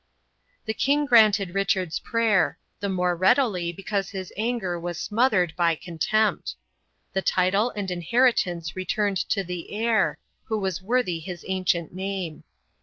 [0.65, 6.55] The king granted Richard's prayer, the more readily because his anger was smothered by contempt.
[7.13, 12.43] The title and inheritance returned to the heir, who was worthy his ancient name.